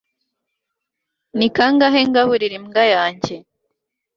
ni 1.37 1.47
kangahe 1.55 1.99
ngaburira 2.09 2.55
imbwa 2.59 2.83
yanjye 2.93 3.35